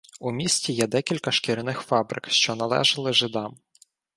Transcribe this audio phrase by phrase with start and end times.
[0.19, 3.57] У місті є декілька шкіряних фабрик, що належали жидам.